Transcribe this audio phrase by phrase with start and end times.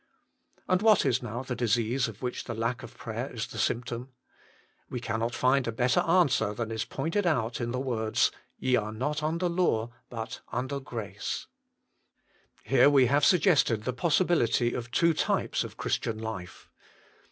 [0.67, 4.09] And what is now the disease of which the lack of prayer is the symptom?
[4.89, 7.27] We cannot find a better 7 84 THE MINISTRY OF INTERCESSION answer than is pointed
[7.27, 11.45] out in the words," Ye are not under the law, but under grace."
[12.63, 16.71] Here we have suggested the possibility of two types of Christian life.